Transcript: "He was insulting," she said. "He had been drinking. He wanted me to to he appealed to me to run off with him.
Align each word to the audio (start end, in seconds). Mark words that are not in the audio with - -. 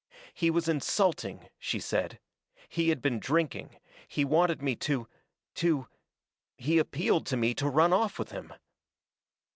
"He 0.33 0.49
was 0.49 0.67
insulting," 0.67 1.47
she 1.59 1.79
said. 1.79 2.17
"He 2.67 2.89
had 2.89 3.03
been 3.03 3.19
drinking. 3.19 3.77
He 4.07 4.25
wanted 4.25 4.59
me 4.59 4.75
to 4.77 5.07
to 5.53 5.85
he 6.57 6.79
appealed 6.79 7.27
to 7.27 7.37
me 7.37 7.53
to 7.53 7.69
run 7.69 7.93
off 7.93 8.17
with 8.17 8.31
him. 8.31 8.51